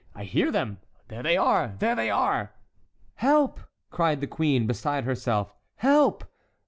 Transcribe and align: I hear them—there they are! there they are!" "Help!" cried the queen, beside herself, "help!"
I 0.15 0.23
hear 0.23 0.49
them—there 0.51 1.21
they 1.21 1.37
are! 1.37 1.75
there 1.77 1.93
they 1.93 2.09
are!" 2.09 2.53
"Help!" 3.17 3.59
cried 3.91 4.19
the 4.19 4.25
queen, 4.25 4.65
beside 4.65 5.03
herself, 5.03 5.53
"help!" 5.75 6.23